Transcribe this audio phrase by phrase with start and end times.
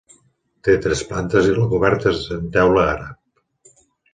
[0.67, 3.85] Té tres plantes i la coberta és en teula àrab.